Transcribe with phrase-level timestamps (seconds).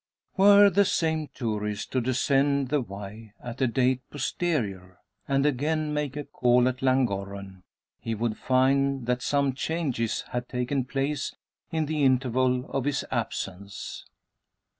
[0.35, 6.17] Were the same tourist to descend the Wye at a date posterior, and again make
[6.17, 7.61] a call at Llangorren,
[7.99, 11.35] he would find that some changes had taken place
[11.71, 14.07] in the interval of his absence.